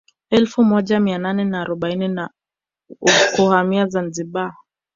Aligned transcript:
Elfu 0.29 0.63
moja 0.63 0.99
mia 0.99 1.17
nane 1.17 1.45
na 1.45 1.61
arobaini 1.61 2.07
na 2.07 2.29
kuhamia 3.35 3.87
Zanzibar 3.87 4.53